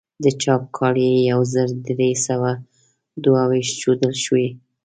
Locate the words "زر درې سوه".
1.53-2.51